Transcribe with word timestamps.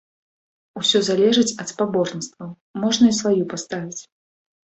Усё 0.79 1.01
залежыць 1.09 1.55
ад 1.63 1.67
спаборніцтваў, 1.73 2.49
можна 2.85 3.05
і 3.11 3.17
сваю 3.21 3.43
паставіць. 3.55 4.01